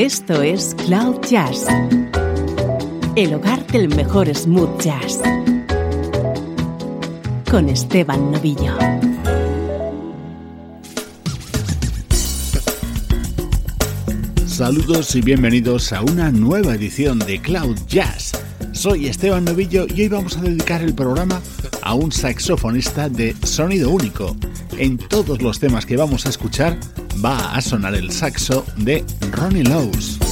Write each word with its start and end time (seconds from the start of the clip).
Esto 0.00 0.40
es 0.40 0.74
Cloud 0.86 1.20
Jazz, 1.28 1.66
el 3.16 3.34
hogar 3.34 3.66
del 3.66 3.94
mejor 3.94 4.34
smooth 4.34 4.80
jazz, 4.80 5.20
con 7.50 7.68
Esteban 7.68 8.32
Novillo. 8.32 8.78
Saludos 14.46 15.14
y 15.16 15.20
bienvenidos 15.20 15.92
a 15.92 16.00
una 16.00 16.30
nueva 16.30 16.76
edición 16.76 17.18
de 17.18 17.38
Cloud 17.42 17.76
Jazz. 17.86 18.32
Soy 18.72 19.06
Esteban 19.06 19.44
Novillo 19.44 19.84
y 19.86 20.00
hoy 20.00 20.08
vamos 20.08 20.38
a 20.38 20.40
dedicar 20.40 20.80
el 20.80 20.94
programa 20.94 21.42
a 21.82 21.92
un 21.92 22.10
saxofonista 22.10 23.10
de 23.10 23.36
sonido 23.42 23.90
único. 23.90 24.34
En 24.78 24.96
todos 24.96 25.42
los 25.42 25.60
temas 25.60 25.84
que 25.84 25.98
vamos 25.98 26.24
a 26.24 26.30
escuchar 26.30 26.78
va 27.24 27.52
a 27.52 27.60
sonar 27.60 27.94
el 27.94 28.10
saxo 28.10 28.64
de 28.76 29.04
Ronnie 29.32 29.64
Lowes. 29.64 30.29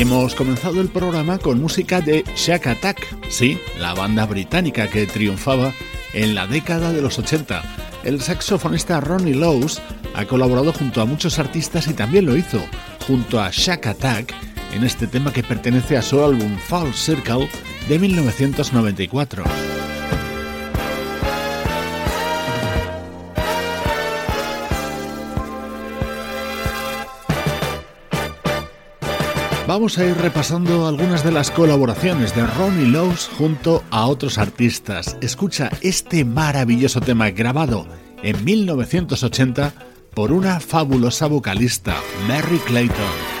Hemos 0.00 0.34
comenzado 0.34 0.80
el 0.80 0.88
programa 0.88 1.36
con 1.36 1.60
música 1.60 2.00
de 2.00 2.24
Shack 2.34 2.68
Attack, 2.68 3.18
sí, 3.28 3.58
la 3.78 3.92
banda 3.92 4.24
británica 4.24 4.88
que 4.88 5.06
triunfaba 5.06 5.74
en 6.14 6.34
la 6.34 6.46
década 6.46 6.90
de 6.90 7.02
los 7.02 7.18
80. 7.18 7.62
El 8.02 8.22
saxofonista 8.22 8.98
Ronnie 9.02 9.34
Lowes 9.34 9.82
ha 10.14 10.24
colaborado 10.24 10.72
junto 10.72 11.02
a 11.02 11.04
muchos 11.04 11.38
artistas 11.38 11.86
y 11.86 11.92
también 11.92 12.24
lo 12.24 12.34
hizo 12.34 12.64
junto 13.06 13.42
a 13.42 13.50
Shack 13.52 13.88
Attack 13.88 14.32
en 14.72 14.84
este 14.84 15.06
tema 15.06 15.34
que 15.34 15.42
pertenece 15.42 15.98
a 15.98 16.02
su 16.02 16.24
álbum 16.24 16.56
Fall 16.56 16.94
Circle 16.94 17.50
de 17.86 17.98
1994. 17.98 19.44
Vamos 29.70 29.98
a 29.98 30.04
ir 30.04 30.16
repasando 30.16 30.88
algunas 30.88 31.22
de 31.22 31.30
las 31.30 31.52
colaboraciones 31.52 32.34
de 32.34 32.44
Ronnie 32.44 32.88
Lowes 32.88 33.30
junto 33.38 33.84
a 33.92 34.06
otros 34.06 34.36
artistas. 34.36 35.16
Escucha 35.20 35.70
este 35.80 36.24
maravilloso 36.24 37.00
tema 37.00 37.30
grabado 37.30 37.86
en 38.24 38.44
1980 38.44 39.72
por 40.12 40.32
una 40.32 40.58
fabulosa 40.58 41.28
vocalista, 41.28 41.94
Mary 42.26 42.58
Clayton. 42.66 43.40